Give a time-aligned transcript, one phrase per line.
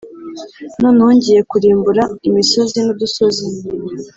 [0.81, 3.45] Noneho ngiye kurimbura imisozi n’udusozi,